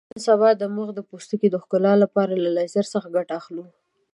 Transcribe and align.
نن 0.11 0.19
سبا 0.27 0.49
د 0.57 0.63
مخ 0.75 0.87
د 0.95 0.99
پوستکي 1.09 1.47
د 1.51 1.55
ښکلا 1.63 1.93
لپاره 2.03 2.33
له 2.43 2.49
لیزر 2.57 2.85
څخه 2.93 3.07
ګټه 3.15 3.33
اخلو. 3.39 3.65